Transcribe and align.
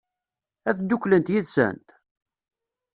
Ad 0.69 0.75
dduklent 0.79 1.31
yid-sent? 1.33 1.87